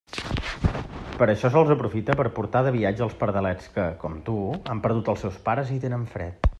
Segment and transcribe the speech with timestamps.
[1.17, 4.39] Per això sols aprofite per a portar de viatge els pardalets que, com tu,
[4.73, 6.47] han perdut els seus pares i tenen fred.